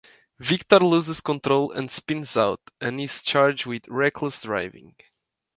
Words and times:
Victor 0.39 0.79
loses 0.79 1.21
control 1.21 1.71
and 1.73 1.91
spins 1.91 2.35
out 2.35 2.59
and 2.79 2.99
is 2.99 3.21
charged 3.21 3.67
with 3.67 3.87
reckless 3.87 4.41
driving. 4.41 4.95